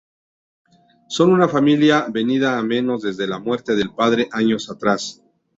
Son 1.09 1.31
una 1.31 1.47
familia 1.47 2.07
venida 2.09 2.57
a 2.57 2.63
menos 2.63 3.03
desde 3.03 3.27
la 3.27 3.37
muerte 3.37 3.75
del 3.75 3.93
padre 3.93 4.29
años 4.31 4.67
atrás. 4.71 5.21